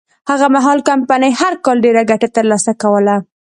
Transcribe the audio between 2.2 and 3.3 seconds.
ترلاسه کوله.